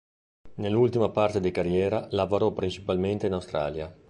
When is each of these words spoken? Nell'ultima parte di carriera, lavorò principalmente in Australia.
Nell'ultima 0.55 1.09
parte 1.09 1.39
di 1.39 1.51
carriera, 1.51 2.07
lavorò 2.09 2.51
principalmente 2.53 3.27
in 3.27 3.33
Australia. 3.33 3.95